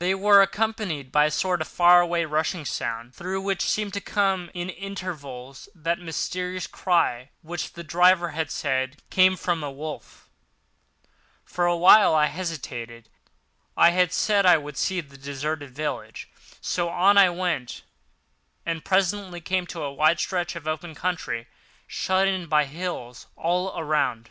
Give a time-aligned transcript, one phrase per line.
[0.00, 4.00] They were accompanied by a sort of far away rushing sound, through which seemed to
[4.00, 10.28] come at intervals that mysterious cry which the driver had said came from a wolf.
[11.44, 13.08] For a while I hesitated.
[13.76, 16.28] I had said I would see the deserted village,
[16.60, 17.82] so on I went,
[18.66, 21.46] and presently came on a wide stretch of open country,
[21.86, 24.30] shut in by hills all around.